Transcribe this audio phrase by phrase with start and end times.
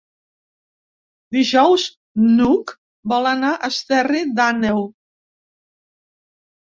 [1.35, 1.83] Dijous
[2.39, 2.73] n'Hug
[3.13, 4.85] vol anar a Esterri d'Àneu.